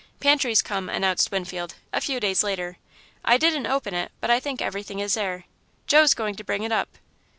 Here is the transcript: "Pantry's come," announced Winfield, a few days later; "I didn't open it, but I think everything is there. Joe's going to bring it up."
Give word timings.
"Pantry's 0.19 0.63
come," 0.63 0.89
announced 0.89 1.29
Winfield, 1.31 1.75
a 1.93 2.01
few 2.01 2.19
days 2.19 2.41
later; 2.43 2.77
"I 3.23 3.37
didn't 3.37 3.67
open 3.67 3.93
it, 3.93 4.11
but 4.19 4.31
I 4.31 4.39
think 4.39 4.59
everything 4.59 4.99
is 4.99 5.13
there. 5.13 5.45
Joe's 5.85 6.15
going 6.15 6.33
to 6.37 6.43
bring 6.43 6.63
it 6.63 6.71
up." 6.71 6.97